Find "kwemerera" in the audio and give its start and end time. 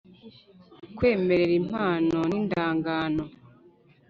0.97-1.53